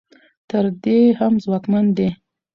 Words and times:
تر 0.49 0.65
دې 0.83 0.99
هم 1.19 1.33
ځواکمن 1.43 1.85
دي. 1.97 2.09